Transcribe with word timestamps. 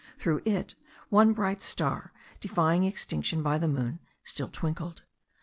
Through 0.17 0.41
it 0.45 0.73
one 1.09 1.31
bright 1.33 1.61
star, 1.61 2.11
defying 2.39 2.85
extinction 2.85 3.43
by 3.43 3.59
the 3.59 3.67
moon, 3.67 3.99
still 4.23 4.47
twinkled. 4.49 5.03